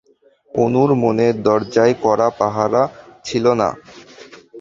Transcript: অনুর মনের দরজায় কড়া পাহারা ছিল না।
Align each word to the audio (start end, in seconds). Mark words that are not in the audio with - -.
অনুর 0.53 0.89
মনের 1.01 1.35
দরজায় 1.43 1.93
কড়া 2.03 2.27
পাহারা 2.39 2.83
ছিল 3.25 3.45
না। 3.61 3.69